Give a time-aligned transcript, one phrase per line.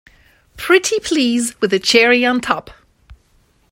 [0.57, 2.71] Pretty please with a cherry on top!